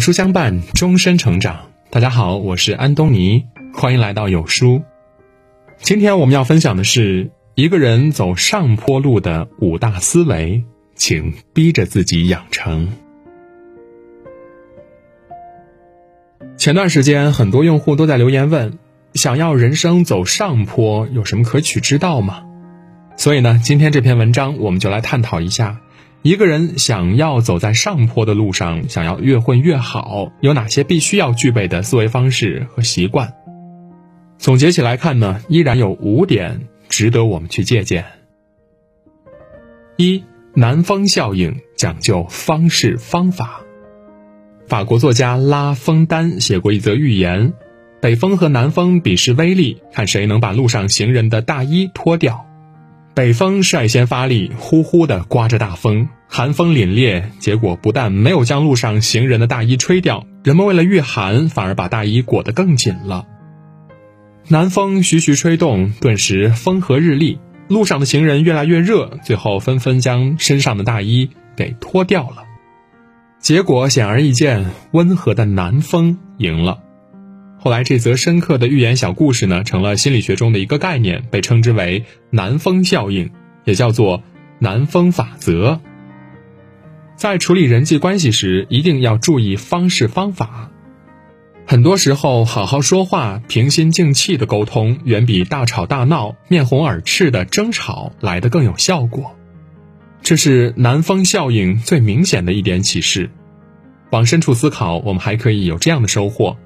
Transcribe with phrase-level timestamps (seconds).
[0.00, 1.66] 书相伴，终身成长。
[1.90, 4.80] 大家好，我是安东尼，欢迎来到有书。
[5.76, 10.64] 今天我们要分享的是一个人走上坡路的五大思维，
[10.94, 12.88] 请逼着自己养成。
[16.56, 18.78] 前段时间，很多用户都在留言问，
[19.12, 22.44] 想要人生走上坡，有什么可取之道吗？
[23.18, 25.78] 所以呢，今天这篇文章我们就来探讨一下。
[26.22, 33.32] 一个人想要走在上坡的路上，想要越混越好，有哪些必须要具备的思维方式和习惯？
[34.36, 38.04] 总结起来看呢，依然有五点值得我们去借鉴。
[39.96, 43.62] 一，南风效应讲究方式方法。
[44.66, 47.54] 法国作家拉封丹写过一则寓言：
[48.02, 52.46] 北风和南风比试威力，看谁能把路上行人的大衣脱掉。
[53.20, 57.22] 北风率先发力，呼呼地刮着大风，寒风凛冽。
[57.38, 63.26] 结果不但没有将路上行人的大衣吹掉，人们为了御寒，反而把大衣裹得更紧了。
[64.48, 72.44] 南风徐徐吹动，顿时风和日丽，路上的行人越来越热，最后纷纷将身上的大衣给脱掉了。
[73.38, 76.78] 结果显而易见，温和的南风赢了。
[77.62, 83.30] 后来，这则深刻的寓言小故事呢，成了心理学中的一个概念，被称之为“南风效应”，
[83.66, 84.22] 也叫做
[84.58, 85.78] “南风法则”。
[87.16, 90.70] 在处理人际关系时，一定要注意方式方法。
[91.66, 99.36] 很多时候，好好说话、平心静气的沟通，远比大吵大闹、面红耳赤的争吵来得更有效果。
[100.22, 103.28] 这是南风效应最明显的一点启示。
[104.08, 106.56] 往深处思考，我们还可以有这样的收获。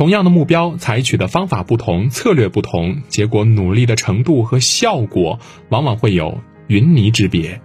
[0.00, 7.60] 同样的目标，采取的方法不同，策略不同，结果努力的程度和效果往往会有云泥之别。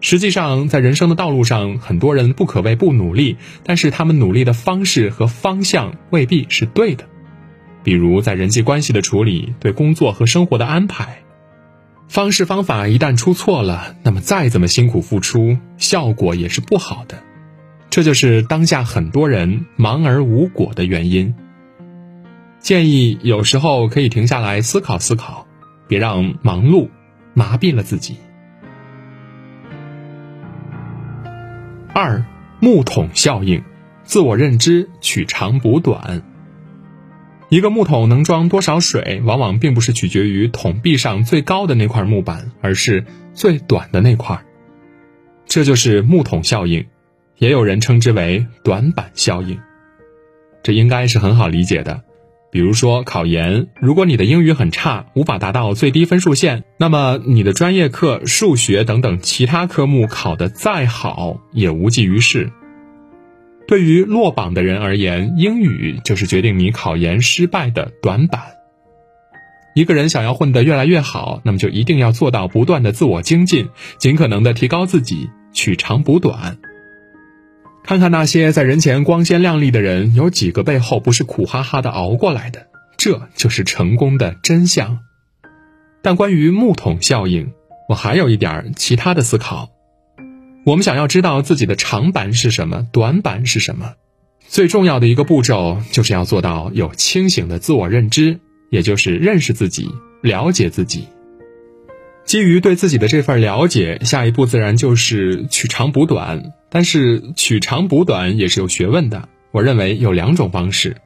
[0.00, 7.04] 实际上，在人生的道路上，很多人不可谓不努力，但是他们努力的方式和方向未必是对的。
[7.82, 11.22] 比如，在人际关系的处理，对工作和生活的安排，
[12.06, 17.24] 方式方法一旦出错了，那么再怎么辛苦付出，效果也是不好的。
[17.98, 21.34] 这就是当下很多人忙而无果的原因。
[22.60, 25.48] 建议有时候可以停下来思考思考，
[25.88, 26.90] 别让忙碌
[27.34, 28.18] 麻痹了自己。
[31.92, 32.24] 二，
[32.60, 33.64] 木桶效应，
[34.04, 36.22] 自我认知取长补短。
[37.48, 43.04] 一个木桶能装多少水，往往并不是取决于桶壁上最高的那块木板，而是
[43.34, 44.44] 最短的那块。
[45.46, 46.86] 这就是木桶效应。
[47.38, 49.58] 也有人称之为短板效应，
[50.62, 52.02] 这应该是很好理解的。
[52.50, 62.50] 比如说考研，如果你的英语很差，无法达到最低分数线，那么你的专业课、数学等等其他科目考得再好，也无济于事。
[63.66, 68.40] 对于落榜的人而言，英语就是决定你考研失败的短板。
[69.74, 76.58] 一个人想要混得越来越好，那么就一定要做到不断的自我精进，尽可能的提高自己，取长补短。
[77.88, 82.66] 看看那些在人前光鲜亮丽的人，有几个背后不是苦哈哈的熬过来的？
[82.98, 84.98] 这就是成功的真相。
[86.02, 87.50] 但关于木桶效应，
[87.88, 89.70] 我还有一点其他的思考。
[90.66, 93.94] 我们想要知道自己的长板是什么，短板是什么，
[94.46, 98.38] 最重要的一个步骤就是要做到有清醒的自我认知，
[98.68, 99.88] 也就是认识自己、
[100.20, 101.08] 了解自己。
[102.26, 106.52] 基于对自己的这份了解，下一步自然就是取长补短。
[106.70, 109.28] 但是取长补短也是有学问的。
[109.50, 110.96] 我认为有两种方式：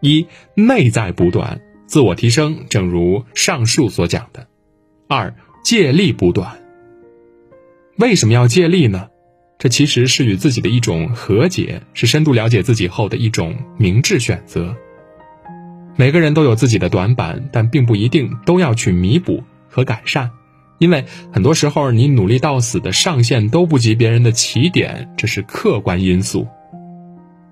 [0.00, 4.42] 一、内在补短，自我提升，正如上述所讲的；
[5.08, 6.60] 二、借力补短。
[7.96, 9.08] 为什么要借力呢？
[9.58, 14.76] 这其实是与自己的一种和解，是深度了解自己后的一种明智选择。
[15.96, 20.30] 每个人都有自己的短板，但并不一定都要去弥补和改善。
[20.78, 26.46] 因为很多时候，你努力到死的上限都不及别人的起点，这是客观因素。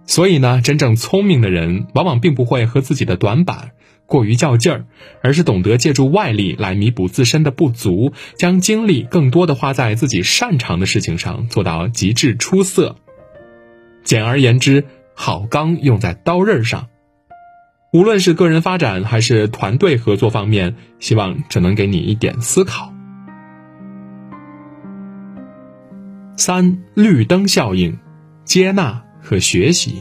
[0.07, 3.73] 所以呢，真正聪明的人往往并不会和自己的短板
[4.07, 4.85] 过于较劲儿，
[5.21, 12.95] 而是懂得借助外力来弥补自身的不足，将精力更多的花在自己擅长的事情上，做到极致出色。
[14.05, 14.85] 简而言之，
[15.15, 16.87] 好钢用在刀刃上。
[17.93, 22.93] 无论是个人发展还是团队合作方面，希望这能给你一点思考。
[26.37, 27.99] 三绿灯效应，
[28.45, 29.97] 接纳和学习。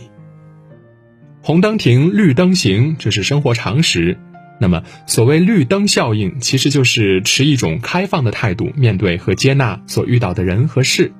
[1.42, 4.18] 红灯停，绿灯行，这是生活常识。
[4.60, 11.12] 那么，所谓绿灯效应，其实就是持一种开放的态度，面对和接纳所遇到的人和事。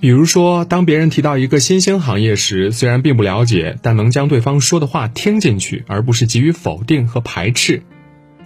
[0.00, 7.82] 比如说，当别人提到一个新兴行业时，虽然并不了解，但能将对方说的话听进去，而不是给予否定和排斥。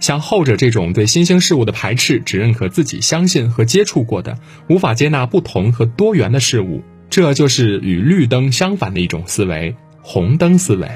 [0.03, 9.73] 像后者这种对新兴事物的排斥，只认可自己相信和接触过的，无法接纳不同和多元的事物，这就是与绿灯相反的一种思维——
[10.03, 10.89] 红灯思维。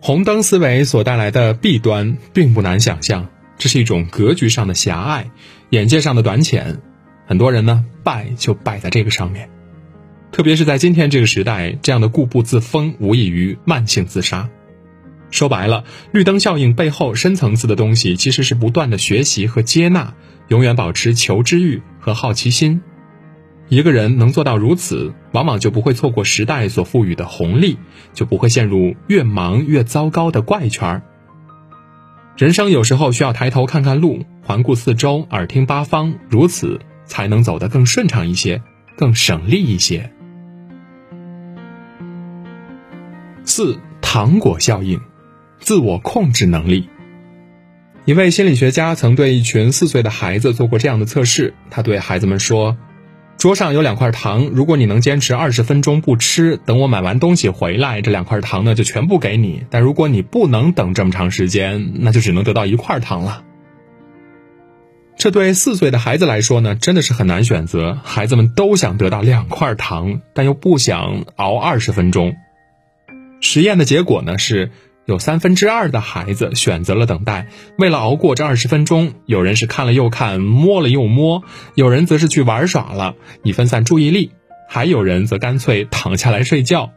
[0.00, 3.28] 红灯思维所带来的弊端并不难想象，
[3.58, 5.30] 这是一种格局上的狭隘，
[5.68, 6.80] 眼界上的短浅。
[7.26, 9.50] 很多人呢，败就败在这个上面，
[10.32, 14.48] 特别是在今天这个时代，这样的固步自封无异于慢性自杀。
[15.32, 15.82] 说白了，
[16.12, 20.14] 绿灯效应背后深层次的东西，其实是不断的学习和接纳，
[20.46, 22.80] 永远保持求知欲和好奇心。
[23.68, 27.78] 一个人能做到如此，往往就不会错过时代所赋予的红利，
[28.12, 31.02] 就不会陷入越忙越糟糕的怪圈儿
[32.36, 36.78] 人生有时候需要抬头看看路，环顾四周，耳听八方，如此。
[37.04, 38.62] 才能走得更顺畅一些，
[38.96, 40.10] 更省力一些。
[43.44, 44.98] 四糖果效应，
[45.62, 46.88] 自我控制能力。
[48.04, 52.76] 一位心理学家曾对一群四岁的孩子做过这样的测试，他对孩子们说
[53.38, 59.64] ：“桌上有两块糖，如果你能坚持二十分钟不吃，等我买完东西回来，这两块糖呢就全部给你。
[59.70, 63.44] 但如果你不能等这么长时间，那就只能得到一块糖了。”
[65.16, 67.96] 这对四岁的孩子来说呢，真的是很难选择。
[68.02, 72.34] 孩子们都想得到两块糖，但又不想熬二十分钟。
[73.40, 74.72] 实验的结果呢，是
[75.04, 77.48] 有三分之二的孩子选择了等待。
[77.76, 81.42] 为了熬过这二十分钟，有人是看了又看，摸了又摸；
[81.74, 84.30] 有人则是去玩耍了，以分散注意力；
[84.68, 86.92] 还有人则干脆躺下来睡觉。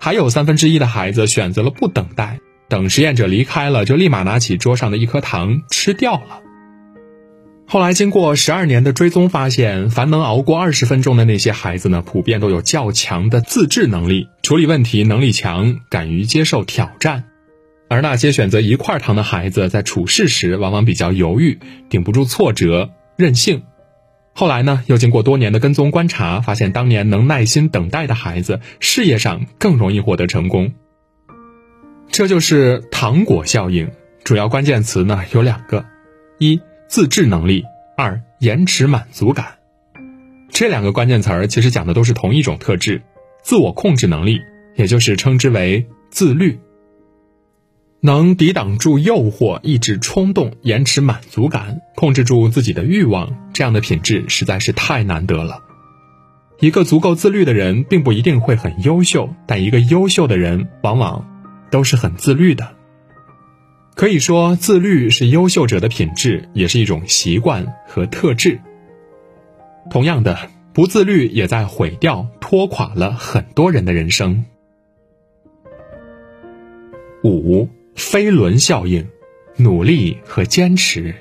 [0.00, 6.40] 还有三分之一的孩子选择了不等待，等实验者离开了，就立马拿起桌上的一颗糖吃掉了。
[7.74, 17.24] 后来经过十二年的追踪，发现凡能熬过二十分钟的那些孩子呢，普遍都有较强的自制能力，处理问题能力强，敢于接受挑战；
[17.88, 23.64] 而那些选择一块糖的孩子，在处事时往往比较犹豫，顶不住挫折，任性。
[24.34, 30.74] 后来呢，又经过多年的跟踪观察，发现当年能耐心等待的孩子，事业上更容易获得成功。
[32.08, 33.90] 这就是糖果效应，
[34.22, 35.84] 主要关键词呢有两个，
[36.38, 36.60] 一。
[36.88, 37.64] 自制能力，
[37.96, 39.54] 二延迟满足感，
[40.50, 43.02] 这两个关键词儿其实讲的都是同一种特质，
[43.42, 44.40] 自我控制能力，
[44.76, 46.58] 也就是称之为自律。
[48.00, 55.62] 能抵挡住诱惑，抑制冲动，延迟满足感，控制住自己的欲望，这样的品质实在是太难得了。
[56.60, 61.26] 一个足够自律的人，并不一定会很优秀，但一个优秀的人，往往
[61.70, 62.76] 都是很自律的。
[63.94, 68.60] 可以说，自律是优秀者的品质，也是一种习惯和特质。
[69.88, 70.36] 同样的，
[70.72, 74.44] 不自律也在毁掉、拖垮了很多人的人生。
[77.22, 79.08] 五飞轮效应，
[79.56, 81.14] 努力和坚持。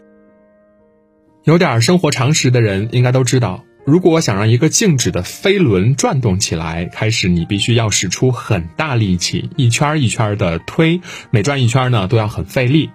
[1.44, 3.64] 有点生活常识的人应该都知道。
[3.85, 11.01] 如果想让一个静止的飞轮转动起来，开始你必须要使出很大力气，一圈一圈的推，
[11.31, 12.89] 每转一圈呢都要很费力。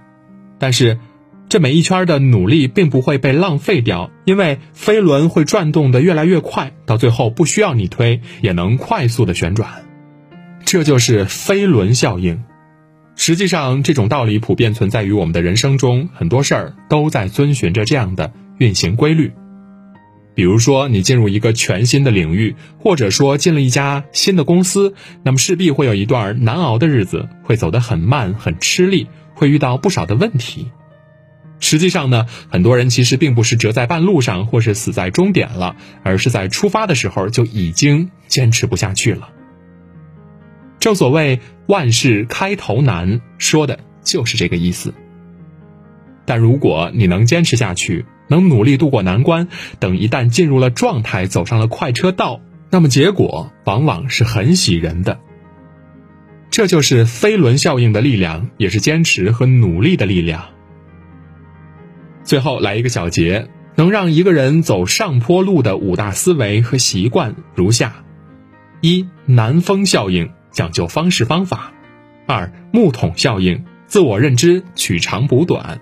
[0.58, 0.98] 但是，
[1.50, 9.68] 这每一圈的努力并不会被浪费掉，因为飞轮会转动的越来越快，到最后不需要你推也能快速的旋转。
[10.64, 12.42] 这就是飞轮效应。
[13.14, 19.32] 实际上，这种道理普遍存在于我们的人生中，很多事儿都在遵循着这样的运行规律。
[20.38, 30.70] 比如说，你进入一个全新的领域，或者说进了一家新的公司，那么势必会有一段难熬的日子，会走得很慢、很吃力，会遇到不少的问题。
[31.58, 39.30] 实际上呢，很多人其实并不是折在半路上，或是死在终点了，而是在出发的时候就已经坚持不下去了。
[40.78, 44.94] 正所谓万事开头难，说的就是这个意思。
[46.24, 49.48] 但如果你能坚持下去，能努力度过难关，
[49.80, 55.18] 等一旦进入了状态，走上了快车道，那么结果往往是很喜人的。
[56.50, 60.44] 这就是飞轮效应的力量，也是坚持和努力的力量。
[62.24, 68.04] 最后来一个小结，能让一个人走上坡路的五大思维和习惯如下：
[68.80, 71.72] 一、南风效应，讲究方式方法；
[72.26, 75.78] 二、木桶效应，自我认知，取长补短；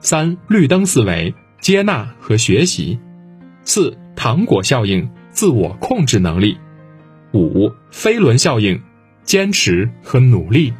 [0.00, 1.34] 三、绿灯思维。
[1.60, 2.98] 接纳和学习，
[3.64, 6.58] 四糖果效应，自我控制能力，
[7.32, 8.80] 五飞轮效应，
[9.24, 10.72] 坚持和努力。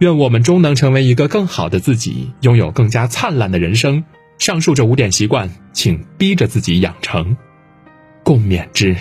[0.00, 4.04] 愿我们终能成为一个更好的自己，拥有更加灿烂的人生。
[4.38, 7.36] 上述这五点习惯，请逼着自己养成。
[8.22, 8.94] 共勉之。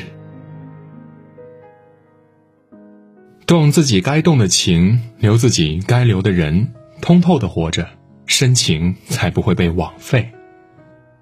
[3.46, 7.90] 动自己该动的情，留自己该留的人，通透的活着，
[8.26, 10.30] 深情才不会被枉费。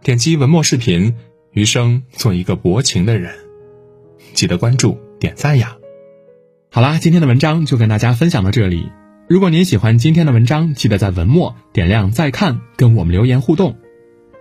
[0.01, 1.15] 点击文末视频，
[1.51, 3.33] 余生做一个薄情的人。
[4.33, 5.75] 记得关注、点赞呀！
[6.71, 8.89] 好啦，今天的文章就跟大家分享到这里。
[9.29, 13.77] 如果您喜欢今天的文章，记得在文末点亮再看，跟我们留言互动。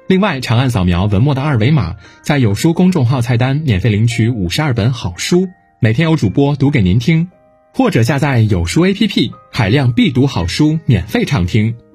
[0.08, 7.28] 另外，长按扫描文末的二维码，在有书公众号菜单免费领取五十二本好书，每天有主播读给您听。
[7.74, 11.76] 或者下载有书 APP，海量必读好书免费畅听，